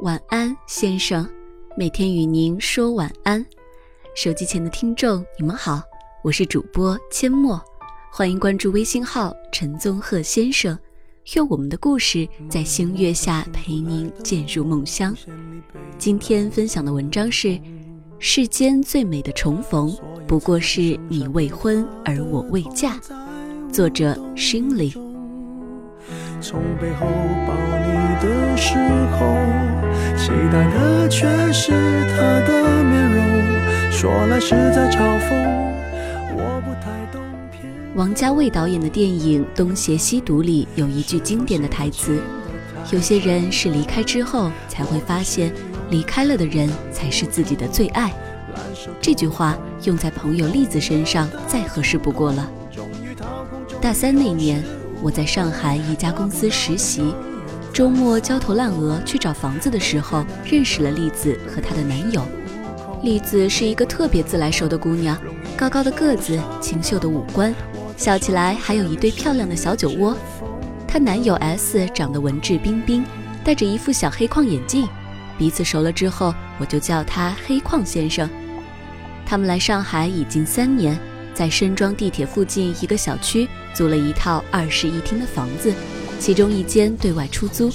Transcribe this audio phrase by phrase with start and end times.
[0.00, 1.26] 晚安，先生。
[1.76, 3.44] 每天与您说晚安。
[4.14, 5.82] 手机前的听众，你们好，
[6.24, 7.62] 我是主播阡陌，
[8.10, 10.76] 欢迎关注微信号陈宗鹤先生，
[11.34, 15.16] 用我们的故事在星月下陪您渐入梦乡。
[15.96, 17.58] 今天分享的文章是：
[18.18, 23.00] 世间最美的重逢，不过是你未婚而我未嫁。
[23.72, 25.13] 作者：心灵。
[26.46, 27.06] 从背后
[27.46, 27.54] 抱
[27.86, 28.76] 你的时
[29.16, 29.34] 候，
[30.14, 31.72] 期待的却是
[32.10, 32.16] 他
[32.46, 35.30] 的面容，说来是在嘲讽。
[36.36, 37.22] 我不太懂。
[37.94, 42.20] 王家卫导演的电影《东邪西毒》里有一句经典的台词
[42.92, 45.50] ：“有些人是离开之后才会发现，
[45.88, 48.12] 离开了的人才是自己的最爱。”
[49.00, 52.50] 这句话用在朋友栗子身上再合适不过了。
[53.80, 54.62] 大三那年。
[55.04, 57.14] 我在上海一家公司实习，
[57.74, 62.26] 周末焦头烂额去找房子的时候，认识了栗子和她的男友。
[63.02, 65.14] 栗子是一个特别自来熟的姑娘，
[65.58, 67.54] 高高的个子，清秀的五官，
[67.98, 70.16] 笑起来还有一对漂亮的小酒窝。
[70.88, 73.04] 她男友 S 长得文质彬彬，
[73.44, 74.88] 戴着一副小黑框眼镜。
[75.36, 78.26] 彼此熟了之后，我就叫他黑框先生。
[79.26, 80.98] 他们来上海已经三年。
[81.34, 85.74] 在深庄地铁附近一个小区租了一套二室一厅的房子，
[86.18, 87.70] 其中一间对外出租。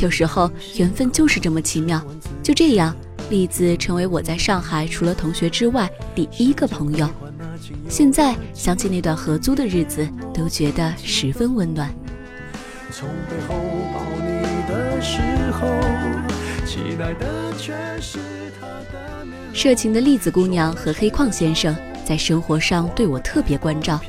[0.00, 2.04] 有时候缘分就是这么奇妙，
[2.42, 2.94] 就这样，
[3.30, 7.08] 栗子成为我在上海除了同学之外第一个朋友。
[7.88, 11.88] 现在想起那段合租的日子，都觉得十分温暖。
[12.90, 13.54] 从背后
[13.94, 15.20] 抱你的时
[15.52, 15.68] 候，
[16.66, 18.18] 期待的却是
[18.60, 21.74] 他的热情的栗子姑娘和黑矿先生。
[22.04, 24.00] 在生活上对我特别关照。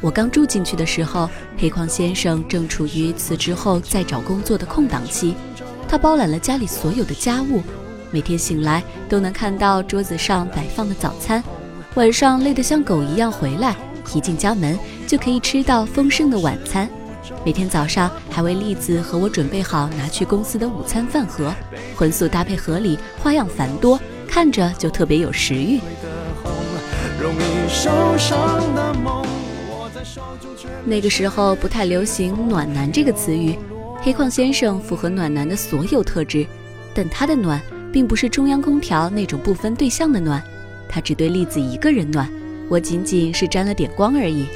[0.00, 5.34] 我刚住进去的时候，黑矿先生正处于辞职后再找工作的空档期，
[5.88, 7.62] 他包揽了家里所有的家务，
[8.12, 11.42] 每天醒来都能看到桌子上摆放的早餐，
[11.94, 13.74] 晚上累得像狗一样回来，
[14.14, 16.88] 一进家门就可以吃到丰盛的晚餐。
[17.44, 21.52] 每天早上还为栗子和我准备好拿去公司的午餐饭盒，
[21.96, 25.80] 荤素搭配合理，花样繁多，看着就特别有食欲。
[27.20, 29.26] 容易受伤的梦
[30.84, 33.58] 那个时候不太流行“暖男”这个词语，
[34.00, 36.46] 黑矿先生符合暖男的所有特质，
[36.94, 37.60] 但他的暖
[37.92, 40.40] 并不是中央空调那种不分对象的暖，
[40.88, 42.30] 他只对栗子一个人暖，
[42.68, 44.46] 我仅仅是沾了点光而已。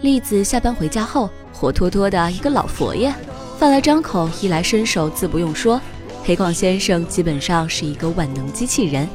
[0.00, 3.14] 栗子下班回家后，活脱脱的一个老佛爷，
[3.58, 5.80] 饭来张口，衣来伸手，自不用说，
[6.24, 9.08] 黑矿先生基本上是一个万能机器人。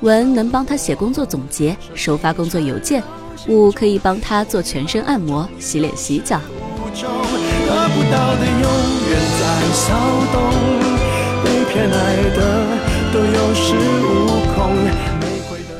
[0.00, 3.02] 文能帮他写工作总结、收发工作邮件，
[3.48, 6.40] 武可以帮他做全身按摩、洗脸洗脚。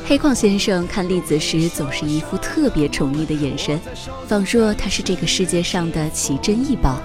[0.05, 3.79] 黑矿先生看栗子时，总是一副特别宠溺的眼神，
[4.27, 6.99] 仿若他是这个世界上的奇珍异宝。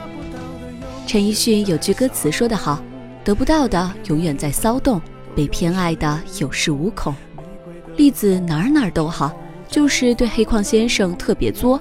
[1.06, 2.82] 陈奕迅有句歌词说得好
[3.22, 5.00] ：“得不到的永远在骚动。”
[5.34, 7.14] 被偏爱的有恃无恐，
[7.96, 9.32] 栗子哪儿哪儿都好，
[9.68, 11.80] 就是对黑矿先生特别作。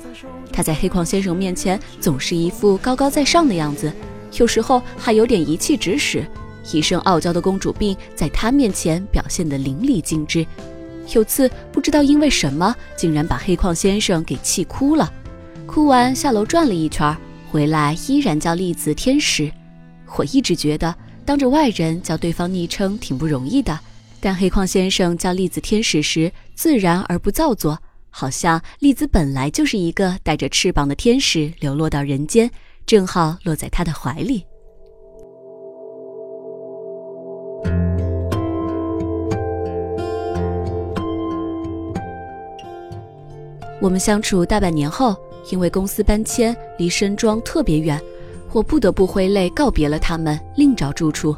[0.51, 3.91] 他在黑矿先生面前总是一副高高在上的样子，
[4.37, 6.25] 有时候还有点一气指使，
[6.71, 10.45] 一身傲娇的公主病在他面前表现得淋漓尽致。
[11.13, 15.11] 有次不知道因为什么，竟然把黑矿先生给气哭了。
[15.65, 17.15] 哭完下楼转了一圈，
[17.51, 19.51] 回来依然叫栗子天使。
[20.17, 20.95] 我一直觉得。
[21.25, 23.79] 当着外人叫对方昵称挺不容易的，
[24.19, 27.79] 但黑框先生叫栗子天使时自然而不造作，
[28.09, 32.51] 好像栗子本来就是一个带着翅膀的天使流落到人间，
[32.85, 34.45] 正好落在他的怀里。
[43.81, 45.16] 我们相处大半年后，
[45.51, 48.01] 因为公司搬迁，离山庄特别远。
[48.53, 51.35] 我不得不挥泪告别了他们，另找住处。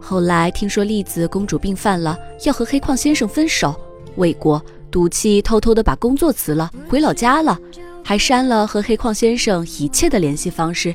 [0.00, 3.74] 后来听说栗子公主病犯了，要和黑矿先生分手，
[4.14, 7.58] 未果赌气偷偷的把工作辞了，回老家了，
[8.02, 10.94] 还删了和黑矿先生一切的联系方式。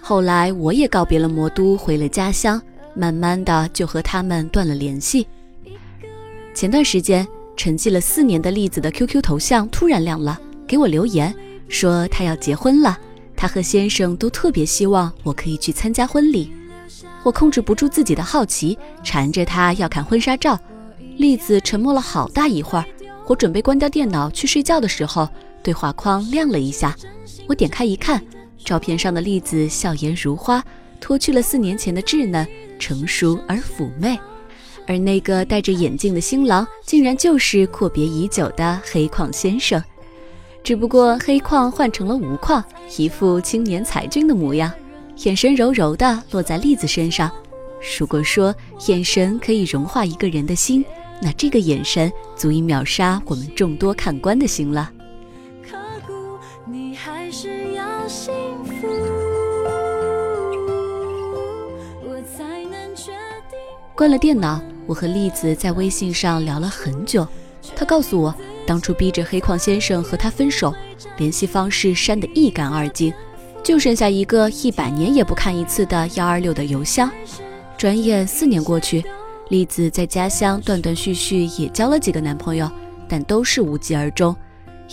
[0.00, 2.60] 后来我也告别了魔都，回了家乡，
[2.94, 5.26] 慢慢的就和他们断了联系。
[6.54, 7.26] 前段时间
[7.56, 11.34] 沉寂了四年的栗子的 QQ 头像突然亮了，给我留言
[11.68, 12.96] 说她要结婚了。
[13.36, 16.50] 他和先生都特别希望我可以去参加婚礼，
[17.22, 20.58] 我控制不住自己的好奇，缠着他要看婚纱照。
[21.16, 22.84] 栗子沉默了好大一会儿，
[23.26, 25.28] 我准备关掉电脑去睡觉的时候，
[25.62, 26.96] 对话框亮了一下，
[27.46, 28.20] 我点开一看，
[28.64, 30.64] 照片上的栗子笑颜如花，
[31.00, 32.46] 脱去了四年前的稚嫩、
[32.78, 34.18] 成熟而妩媚，
[34.86, 39.82] 而那个戴着眼镜的新郎，竟然就是阔别已久的黑框先生。
[40.64, 42.64] 只不过黑框换成了无框，
[42.96, 44.72] 一副青年才俊的模样，
[45.18, 47.30] 眼神柔柔的落在栗子身上。
[47.98, 48.54] 如果说
[48.86, 50.82] 眼神可以融化一个人的心，
[51.20, 54.90] 那这个眼神足以秒杀我们众多看官的心了。
[63.94, 67.28] 关了电脑，我和栗子在微信上聊了很久。
[67.76, 68.34] 他告诉我。
[68.66, 70.74] 当初逼着黑矿先生和他分手，
[71.18, 73.12] 联系方式删得一干二净，
[73.62, 77.10] 就剩下一个一百年也不看一次的幺二六的邮箱。
[77.76, 79.04] 转眼四年过去，
[79.50, 82.70] 栗子在家乡断断续续也交了几个男朋友，
[83.08, 84.34] 但都是无疾而终。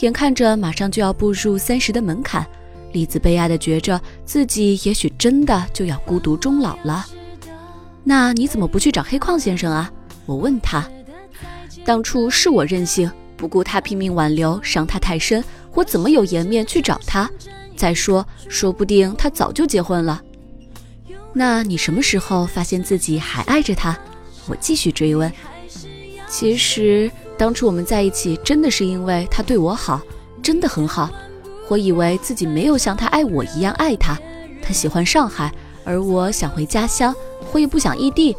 [0.01, 2.45] 眼看着马上就要步入三十的门槛，
[2.91, 7.05] 栗子悲哀地觉着自己也许真的就要孤独终老了。
[8.03, 9.91] 那你怎么不去找黑矿先生啊？
[10.25, 10.89] 我问他。
[11.85, 13.09] 当初是我任性。
[13.41, 15.43] 不顾他拼命挽留，伤他太深，
[15.73, 17.27] 我怎么有颜面去找他？
[17.75, 20.21] 再说，说不定他早就结婚了。
[21.33, 23.97] 那你什么时候发现自己还爱着他？
[24.45, 25.33] 我继续追问。
[26.27, 29.99] 其实当初我们在一起，真的是因为他对我好，
[30.43, 31.09] 真的很好。
[31.67, 34.15] 我以为自己没有像他爱我一样爱他。
[34.61, 35.51] 他喜欢上海，
[35.83, 37.15] 而我想回家乡，
[37.51, 38.37] 我也不想异地，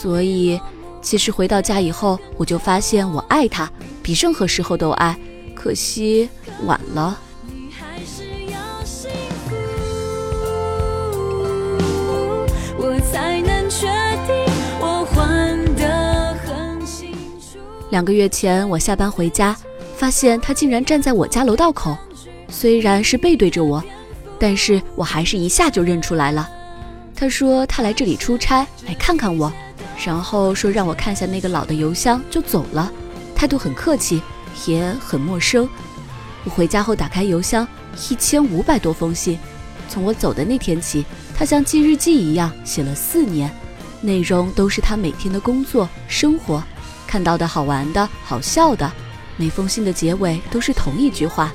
[0.00, 0.60] 所以。
[1.02, 3.70] 其实回到家以后，我就发现我爱他，
[4.06, 5.18] 比任何时候都爱。
[5.52, 6.28] 可惜
[6.64, 7.18] 晚了。
[17.90, 19.56] 两个月前，我下班回家，
[19.96, 21.98] 发现他竟然站在我家楼道口。
[22.48, 23.82] 虽然是背对着我，
[24.38, 26.48] 但是我还是一下就认出来了。
[27.12, 29.52] 他说他来这里出差，来看看我。
[30.04, 32.92] 然后说让我看下那个老的邮箱就走了，
[33.36, 34.20] 态度很客气，
[34.66, 35.68] 也很陌生。
[36.44, 37.68] 我回家后打开邮箱，
[38.08, 39.38] 一千五百多封信。
[39.88, 41.04] 从我走的那天起，
[41.36, 43.54] 他像记日记一样写了四年，
[44.00, 46.62] 内容都是他每天的工作生活，
[47.06, 48.90] 看到的好玩的好笑的。
[49.36, 51.52] 每封信的结尾都是同一句话：“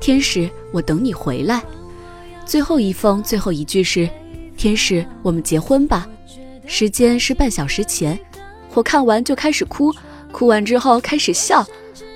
[0.00, 1.62] 天使，我等你回来。”
[2.44, 4.10] 最后一封最后一句是
[4.56, 6.06] ：“天使，我们结婚吧。”
[6.66, 8.18] 时间是半小时前，
[8.74, 9.94] 我看完就开始哭，
[10.36, 11.66] 哭完之后开始笑。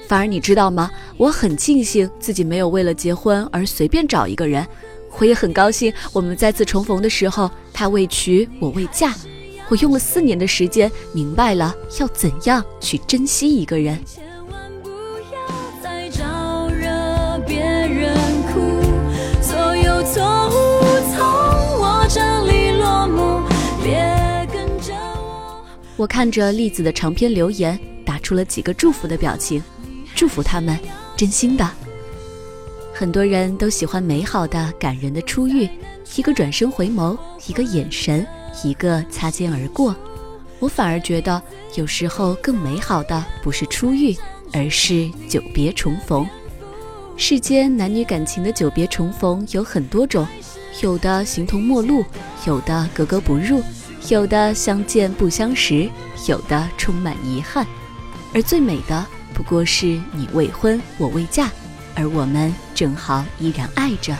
[0.06, 0.90] 反而你知道吗？
[1.16, 4.66] 我很庆幸自己没有为了结婚而随便找一个人，
[5.18, 9.14] 我也很高兴我们再次重逢的时候，他未娶我未嫁。
[9.70, 13.98] 我用了四年的时间，明白了要怎样去珍惜一个人。
[25.96, 27.99] 我看着栗子的长篇留言，打
[28.30, 29.60] 出了几个祝福的表情，
[30.14, 30.78] 祝福他们，
[31.16, 31.68] 真心的。
[32.94, 35.68] 很多人都喜欢美好的、感人的初遇，
[36.14, 37.18] 一个转身回眸，
[37.48, 38.24] 一个眼神，
[38.62, 39.96] 一个擦肩而过。
[40.60, 41.42] 我反而觉得，
[41.74, 44.16] 有时候更美好的不是初遇，
[44.52, 46.24] 而是久别重逢。
[47.16, 50.24] 世间男女感情的久别重逢有很多种，
[50.84, 52.04] 有的形同陌路，
[52.46, 53.60] 有的格格不入。
[54.08, 55.90] 有的相见不相识，
[56.28, 57.66] 有的充满遗憾，
[58.32, 61.48] 而最美的不过是你未婚，我未嫁，
[61.94, 64.16] 而我们正好依然爱着。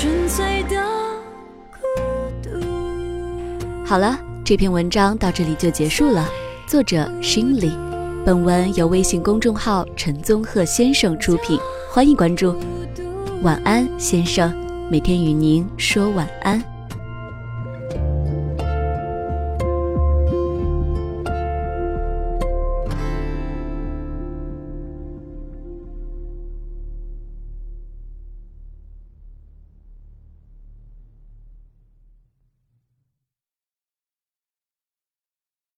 [0.00, 0.80] 纯粹的
[1.72, 1.78] 孤
[2.40, 2.50] 独
[3.84, 6.24] 好了，这篇文章到这里就结束了。
[6.68, 7.72] 作者：Shimley，
[8.24, 11.58] 本文由微信公众号陈宗鹤先生出品，
[11.90, 12.54] 欢迎关注。
[13.42, 14.54] 晚安，先生，
[14.88, 16.62] 每天与您说晚安。